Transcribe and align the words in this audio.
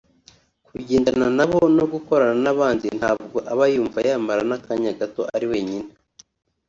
kujyendana 0.65 1.27
nabo 1.37 1.59
no 1.77 1.85
gukorana 1.93 2.35
n’abandi 2.45 2.87
ntabwo 2.99 3.37
aba 3.51 3.65
yumva 3.73 3.99
yamara 4.07 4.41
n’akanya 4.49 4.91
gato 4.99 5.21
ari 5.35 5.45
wenyine 5.51 5.91